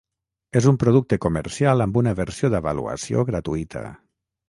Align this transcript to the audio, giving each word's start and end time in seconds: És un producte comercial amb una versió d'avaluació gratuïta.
És 0.61 0.67
un 0.71 0.79
producte 0.83 1.19
comercial 1.27 1.87
amb 1.87 2.01
una 2.03 2.17
versió 2.23 2.53
d'avaluació 2.57 3.29
gratuïta. 3.33 3.89